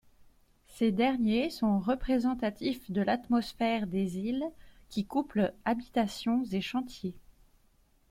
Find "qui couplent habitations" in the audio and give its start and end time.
4.89-6.43